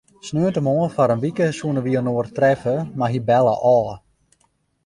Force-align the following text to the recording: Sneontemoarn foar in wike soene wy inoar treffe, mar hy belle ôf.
Sneontemoarn 0.27 0.93
foar 0.95 1.11
in 1.15 1.23
wike 1.23 1.47
soene 1.57 1.81
wy 1.85 1.93
inoar 1.99 2.27
treffe, 2.35 2.75
mar 2.97 3.11
hy 3.11 3.19
belle 3.27 3.55
ôf. 3.75 3.89